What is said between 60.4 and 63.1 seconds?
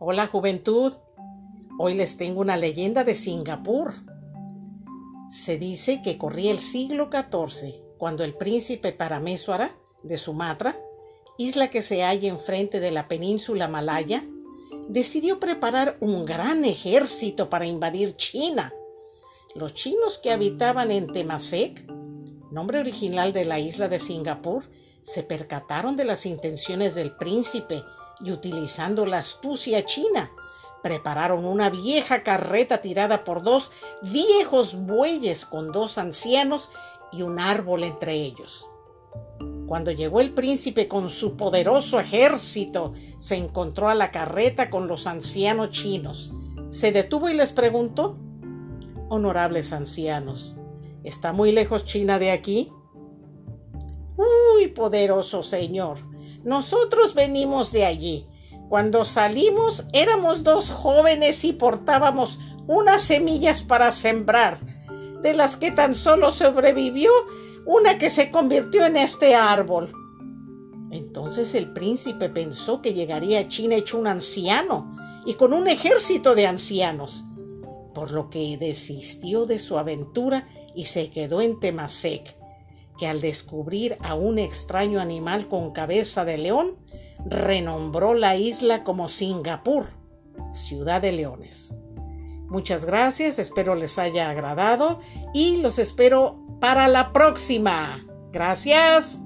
dos jóvenes y portábamos unas